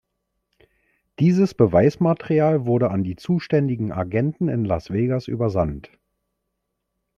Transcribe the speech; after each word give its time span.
Dieses 1.19 1.53
Beweismaterial 1.53 2.65
wurde 2.65 2.89
an 2.89 3.03
die 3.03 3.15
zuständigen 3.17 3.91
Agenten 3.91 4.47
in 4.47 4.65
Las 4.65 4.89
Vegas 4.89 5.27
übersandt. 5.27 5.91